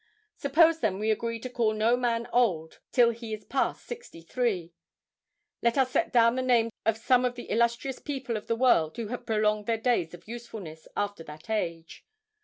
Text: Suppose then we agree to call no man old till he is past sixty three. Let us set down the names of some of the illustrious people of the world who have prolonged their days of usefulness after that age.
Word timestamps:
Suppose 0.35 0.79
then 0.79 0.97
we 0.97 1.11
agree 1.11 1.39
to 1.41 1.47
call 1.47 1.73
no 1.73 1.95
man 1.95 2.25
old 2.33 2.79
till 2.91 3.11
he 3.11 3.35
is 3.35 3.45
past 3.45 3.85
sixty 3.85 4.21
three. 4.23 4.73
Let 5.61 5.77
us 5.77 5.91
set 5.91 6.11
down 6.11 6.33
the 6.33 6.41
names 6.41 6.71
of 6.87 6.97
some 6.97 7.23
of 7.23 7.35
the 7.35 7.47
illustrious 7.51 7.99
people 7.99 8.35
of 8.35 8.47
the 8.47 8.55
world 8.55 8.95
who 8.97 9.09
have 9.09 9.27
prolonged 9.27 9.67
their 9.67 9.77
days 9.77 10.15
of 10.15 10.27
usefulness 10.27 10.87
after 10.97 11.23
that 11.25 11.51
age. 11.51 12.03